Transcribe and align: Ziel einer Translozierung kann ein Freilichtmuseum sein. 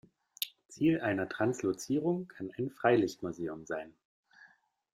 Ziel 0.67 1.01
einer 1.01 1.29
Translozierung 1.29 2.27
kann 2.27 2.49
ein 2.57 2.71
Freilichtmuseum 2.71 3.67
sein. 3.67 3.93